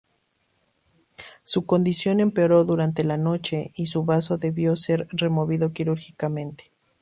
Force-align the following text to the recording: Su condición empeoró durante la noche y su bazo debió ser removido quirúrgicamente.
Su 1.43 1.67
condición 1.67 2.21
empeoró 2.21 2.65
durante 2.65 3.03
la 3.03 3.17
noche 3.17 3.71
y 3.75 3.85
su 3.85 4.03
bazo 4.03 4.39
debió 4.39 4.75
ser 4.75 5.07
removido 5.11 5.73
quirúrgicamente. 5.73 6.71